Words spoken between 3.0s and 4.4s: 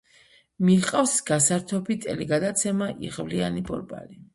„იღბლიანი ბორბალი“.